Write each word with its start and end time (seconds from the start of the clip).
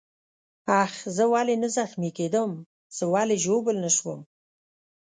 آخ، 0.81 0.93
زه 1.15 1.23
ولې 1.33 1.55
نه 1.63 1.67
زخمي 1.77 2.09
کېدم؟ 2.17 2.51
زه 2.97 3.05
ولې 3.13 3.37
ژوبل 3.43 3.75
نه 3.85 3.91
شوم؟ 3.97 4.19